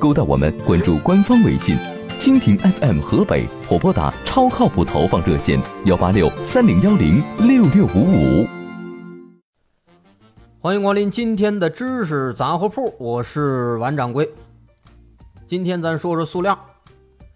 [0.00, 1.76] 勾搭我们，关注官方微信。
[2.18, 8.46] 蜻蜓 FM 河北或拨打超靠谱投放热线幺八六三零幺零六六五五。
[10.58, 14.26] 欢迎光临今天的知识杂货铺，我是王掌柜。
[15.46, 16.58] 今天咱说说塑料。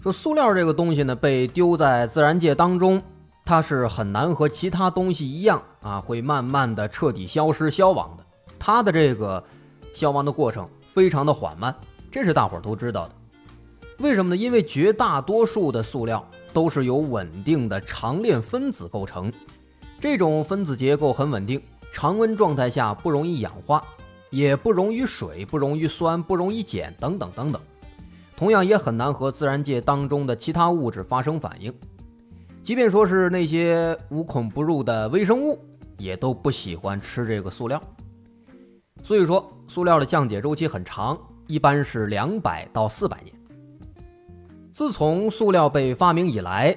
[0.00, 3.02] 说塑料这个东西呢，被丢在自然界当中，
[3.44, 8.24] 它是很难和其他东西一样啊，会慢慢的彻底消失消亡的。
[8.56, 9.42] 它的这个
[9.92, 11.74] 消亡的过程非常的缓慢，
[12.12, 13.14] 这是大伙儿都知道的。
[13.98, 14.36] 为什么呢？
[14.36, 19.32] 因为绝大多数的塑料都是由稳定的长链分子构成，
[19.98, 21.60] 这种分子结构很稳定，
[21.90, 23.82] 常温状态下不容易氧化，
[24.28, 27.62] 也不溶于水，不溶于酸，不溶于碱等等等等。
[28.36, 31.72] 同样也很难和自然界当中的其他物质发生反应。
[32.62, 35.58] 即便说是那些无孔不入的微生物，
[35.96, 37.80] 也都不喜欢吃这个塑料。
[39.02, 41.18] 所以说，塑料的降解周期很长，
[41.52, 43.34] 一般是两百到四百年。
[44.72, 46.74] 自从塑料被发明以来，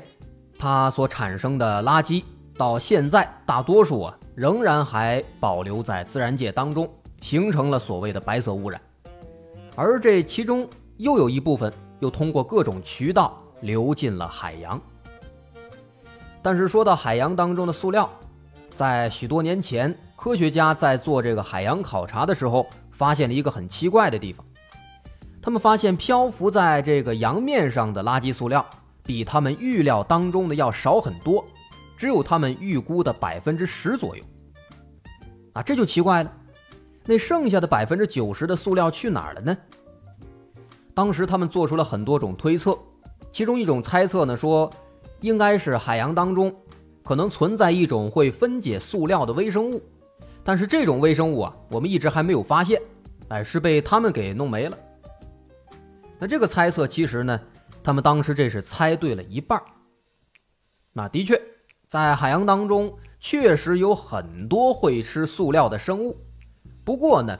[0.59, 2.26] 它所产生的垃圾
[2.58, 6.90] 到现在大多数啊仍然还保留在自然界当中，
[7.22, 8.82] 形成了所谓的白色污染。
[9.78, 10.67] 而这其中
[10.98, 14.82] 又有一部分又通过各种渠道流进了海洋。
[16.42, 18.10] 但是说到海洋当中的塑料，
[18.76, 24.45] 在许多年前，科学家在做这个海洋考察的时候，发现了一个很奇怪的地方。
[25.46, 28.66] 他们发现漂浮在这个洋面上的垃圾塑料，
[29.04, 31.45] 比他们预料当中的要少很多，
[31.95, 34.23] 只有他们预估的百分之十左右。
[35.54, 36.34] 啊，这就奇怪了，
[37.05, 39.55] 那剩下的百分之九十的塑料去哪儿了呢？
[40.95, 42.76] 当时他们做出了很多种推测，
[43.32, 44.67] 其中一种猜测呢说，
[45.22, 46.52] 应该是海洋当中
[47.04, 49.80] 可能存在一种会分解塑料的微生物，
[50.44, 52.82] 但是这种微生物啊，我们一直还没有发现，
[53.28, 54.76] 哎，是被他们给弄没了。
[56.27, 57.39] 这个猜测其实呢，
[57.83, 59.61] 他们当时这是猜对了一半
[60.93, 61.39] 那的确，
[61.87, 66.17] 在海洋当中确实有很多会吃塑料的生物，
[66.83, 67.37] 不过呢，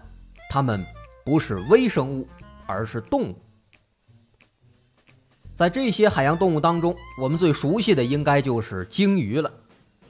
[0.50, 0.86] 它们
[1.24, 2.28] 不是微生物，
[2.66, 3.36] 而是动物。
[5.54, 9.50] 在这些海洋动物当中，我们最熟悉的应该就是鲸鱼了。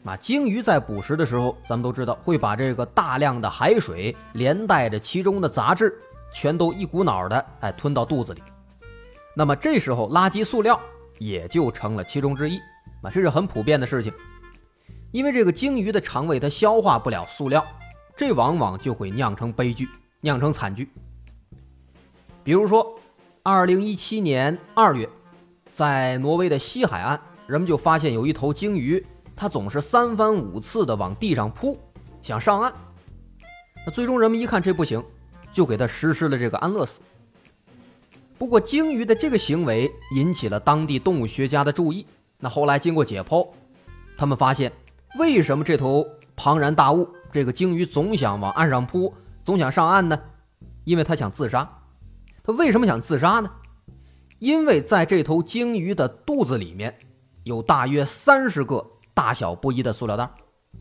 [0.03, 5.95] 啊，鲸鱼在捕食的时候，咱们都知道会把这个大量的海水连带着其中的杂质，
[6.33, 8.41] 全都一股脑的哎吞到肚子里。
[9.35, 10.79] 那么这时候，垃圾塑料
[11.19, 12.57] 也就成了其中之一，
[13.01, 14.13] 啊，这是很普遍的事情。
[15.11, 17.65] 因为这个鲸鱼的肠胃它消化不了塑料，
[18.15, 19.89] 这往往就会酿成悲剧，
[20.21, 20.89] 酿成惨剧。
[22.43, 22.97] 比如说，
[23.43, 25.09] 二零一七年二月，
[25.73, 31.77] 在挪威的西海岸，人们就发现有一头鲸鱼，它总是三番五次的往地上扑，
[32.21, 32.73] 想上岸。
[33.85, 35.03] 那最终人们一看这不行，
[35.51, 37.01] 就给它实施了这个安乐死。
[38.37, 42.05] 不过，鲸鱼的这个行为引起了当地动物学家的注意。
[42.37, 43.47] 那后来经过解剖，
[44.17, 44.71] 他们发现，
[45.17, 49.13] 为什么这头庞然大物，这个鲸鱼总想往岸上扑，
[49.43, 50.19] 总想上岸呢？
[50.83, 51.67] 因为它想自杀。
[52.43, 53.49] 它为什么想自杀呢？
[54.39, 56.93] 因为在这头鲸鱼的肚子里面，
[57.43, 60.29] 有大约三十个大小不一的塑料袋，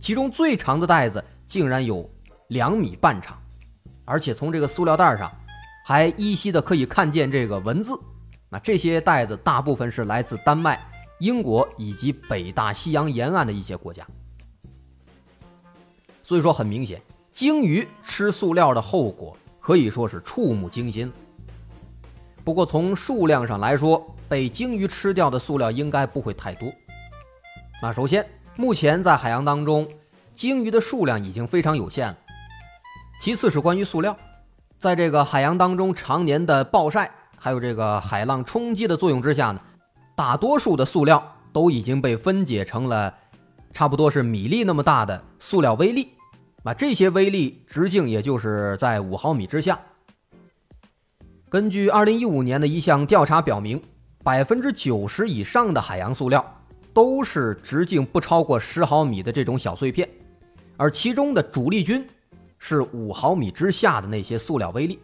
[0.01, 2.11] 其中最长的袋子竟然有
[2.49, 3.39] 两米半长，
[4.05, 5.31] 而且从这个塑料袋上。
[5.87, 7.93] 还依稀的可以看见这个文字，
[8.49, 10.81] 那这些袋子大部分是来自丹麦、
[11.19, 14.03] 英国以及北大西洋沿岸的一些国家，
[16.23, 17.03] 所以说很明显，
[17.33, 21.12] 鲸鱼吃塑料的后果可以说是触目惊心。
[22.43, 26.73] 不过从数量上来说，被鲸鱼吃掉的塑料应该不会太多。
[27.82, 28.26] 那首先，
[28.56, 29.87] 目前在海洋当中，
[30.35, 32.17] 鲸鱼的数量已经非常有限了。
[33.20, 34.17] 其次是关于塑料。
[34.85, 39.59] 在这个海洋当中常年的暴晒，还有这个海浪冲击的作用之下呢，
[40.15, 43.15] 大多数的塑料都已经被分解成了
[43.73, 46.11] 差不多是米粒那么大的塑料微粒，
[46.65, 49.81] 啊，这些微粒直径也就是在五毫米之下。
[51.49, 53.83] 根据二零一五年的一项调查表明，
[54.23, 56.45] 百分之九十以上的海洋塑料
[56.93, 60.07] 都是直径不超过十毫米的这种小碎片，
[60.77, 62.07] 而其中的主力军。
[62.66, 64.99] 是五毫米之下的那些塑料微粒。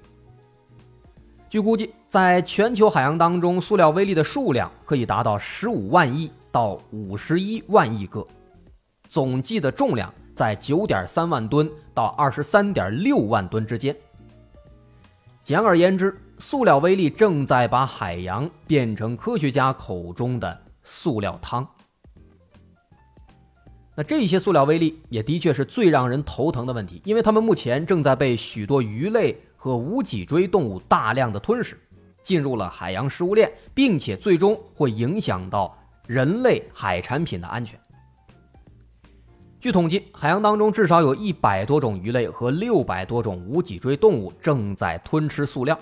[1.46, 8.26] 据估计，在全球海洋当中，塑料微粒的数量可以达到十五万亿到五十一万亿个，
[9.10, 13.94] 总计的重量在九点三万吨到二十三点六万吨之间。
[15.44, 21.68] 简而言之，塑料微粒正在把海洋变成科学家口中的塑料汤。
[24.00, 29.38] 那这些塑料微粒也的确是最让人头疼的问题，因为它们目前正在被许多鱼类。
[29.62, 31.78] 和无脊椎动物大量的吞噬，
[32.22, 35.76] 进入了海洋食物链，并且最终会影响到
[36.06, 37.78] 人类海产品的安全。
[39.60, 45.78] 据统计，海洋当中至少有一百多种鱼类和六百多种无脊椎动物正在吞吃塑料，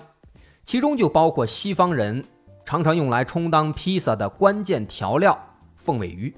[0.65, 2.21] 其中就包括西方人
[2.65, 5.39] 常常用来充当披萨的关键调料
[5.77, 6.35] 凤尾鱼。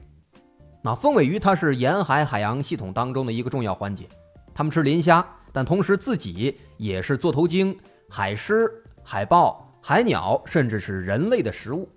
[0.81, 4.07] 那凤尾鱼它是沿海海洋系统当中的一个重要环节，
[4.53, 5.25] 它们吃磷虾。
[5.53, 7.77] 但同时，自己也是座头鲸、
[8.09, 8.71] 海狮、
[9.03, 11.89] 海豹、海鸟，甚至是人类的食物。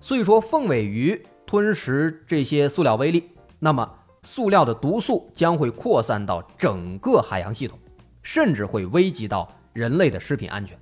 [0.00, 3.30] 所以说，凤尾鱼吞食这些塑料微粒，
[3.60, 3.88] 那么
[4.24, 7.78] 塑料的毒素将会扩散到整个海洋系统，
[8.22, 10.76] 甚至会危及到人类的食品安全。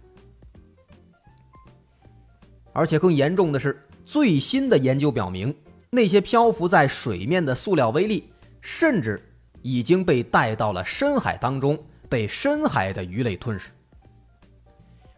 [2.73, 5.55] 而且更严重的是，最新的研究表明，
[5.90, 8.31] 那些漂浮在水面的塑料微粒，
[8.61, 9.23] 甚至
[9.62, 11.79] 已经被带到了深海当中。
[12.11, 13.69] 被深海的鱼类吞噬，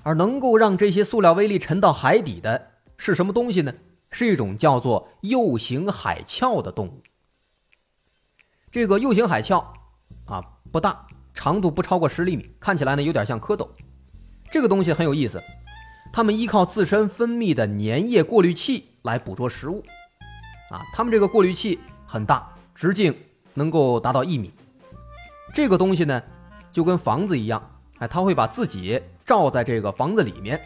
[0.03, 3.73] 而能够让这些塑料微粒沉到海底的是什么东西呢？
[4.11, 7.01] 是一种叫做幼形海鞘的动物。
[8.73, 9.65] 这个幼形海鞘
[10.27, 10.43] 啊
[10.73, 13.69] 不大，长度不超过十厘米，看起来呢有点像蝌蚪。
[14.51, 15.41] 这个东西很有意思，
[16.13, 19.85] 它们依靠自身分泌的粘液过滤器来捕捉食物。
[20.71, 23.15] 啊，他们这个过滤器很大，直径
[23.55, 24.53] 能够达到一米。
[25.53, 26.23] 这个东西呢？
[26.73, 27.61] 就跟房子一样，
[27.99, 30.61] 哎，它会把自己罩在这个房子里面，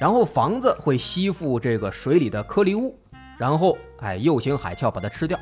[0.00, 2.98] 然后房子会吸附这个水里的颗粒物，
[3.38, 5.38] 然后哎，幼形海鞘把它吃掉。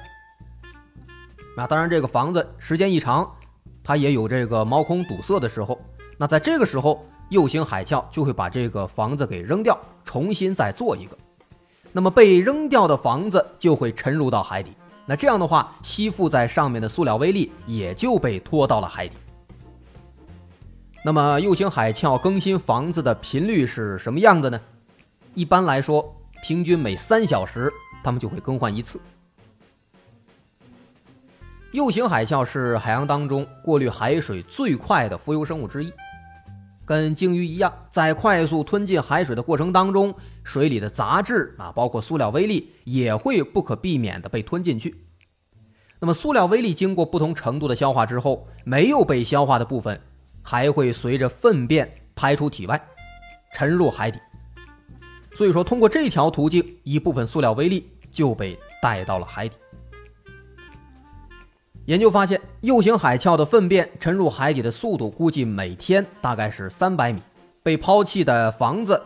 [1.56, 3.34] 那当然，这个房子时间一长，
[3.82, 5.80] 它也有这个毛孔堵塞的时候。
[6.18, 11.16] 那在这个时候，幼形海鞘就会把这个房子给扔掉，重新再做一个。
[11.96, 14.72] 那么被扔掉的房子就会沉入到海底。
[15.06, 19.16] 那这样的话，吸附在上面的塑料微粒也就被拖到了海底。
[21.04, 24.60] 那么，幼形海鞘更新房子的频率是什么样的呢？
[25.34, 26.04] 一般来说，
[26.42, 28.98] 平均每三小时，它们就会更换一次。
[31.70, 35.92] 幼形海鞘是海洋当中过滤海水最快的浮游生物之一，
[36.84, 44.94] 跟鲸鱼一样，在快速吞进海水的过程当中，水里的杂质啊，包括塑料微粒，也会不可避免的被吞进去。
[46.00, 50.00] 那么，塑料微粒经过不同程度的消化之后，没有被消化的部分。
[50.46, 52.78] 还会随着粪便排出体外，
[53.54, 54.18] 沉入海底。
[55.34, 59.56] 所以说，通过这条途径，一部分塑料微粒就被带到了海底。
[61.86, 67.20] 研究发现，幼型海鞘的粪便沉入海底的速度估计每天大概是三百米，
[67.62, 69.00] 被抛弃的房子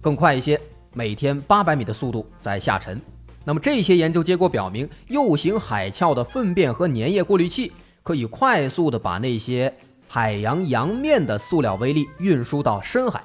[0.00, 0.60] 更快一些，
[0.92, 3.00] 每天八百米的速度在下沉。
[3.42, 7.72] 那么这些研究结果表明，幼型海鞘的粪便和粘液过滤器
[8.02, 9.72] 可以快速的把那些。
[10.06, 13.20] 海洋洋面的塑料微粒运输到深海，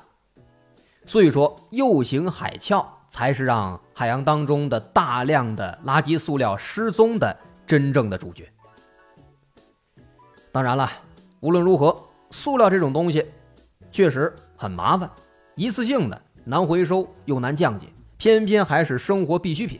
[1.06, 8.50] 所以说幼型海鞘才是让海洋当中的大量的垃圾塑料失踪的真正的主角。
[10.51, 10.89] 当然了，
[11.41, 11.95] 无论如何，
[12.31, 13.25] 塑料这种东西
[13.91, 15.09] 确实很麻烦，
[15.56, 17.87] 一次性的难回收又难降解，
[18.18, 19.79] 偏偏还是生活必需品。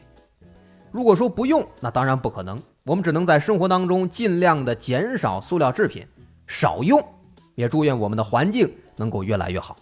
[0.91, 6.05] 如果说不用，那当然不可能，我们只能在生活当中尽量的减少塑料制品。
[6.47, 7.03] 少用，
[7.53, 9.75] 也祝愿我们的环境能够越来越好。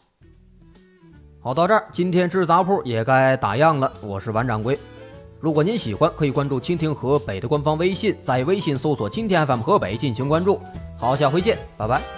[1.39, 3.91] 好，到这儿，今天知识杂铺也该打烊了。
[4.01, 4.77] 我是王掌柜，
[5.39, 10.59] 如果您喜欢，可以关注蜻蜓河北的官方微信，在微信搜索“蜻蜓 FM 河北”进行关注。
[10.97, 12.16] 好，下回见，拜拜。